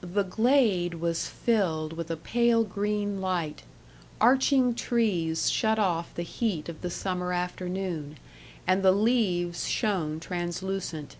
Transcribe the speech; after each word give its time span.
The 0.00 0.24
Glade 0.24 0.94
was 0.94 1.28
filled 1.28 1.92
with 1.92 2.10
a 2.10 2.16
pale 2.16 2.64
green 2.64 3.20
light; 3.20 3.62
arching 4.20 4.74
trees 4.74 5.50
shut 5.52 5.78
off 5.78 6.12
the 6.16 6.24
heat 6.24 6.68
of 6.68 6.80
the 6.80 6.90
summer 6.90 7.32
afternoon, 7.32 8.18
and 8.66 8.82
the 8.82 8.90
leaves 8.90 9.68
shone 9.68 10.18
translucent. 10.18 11.14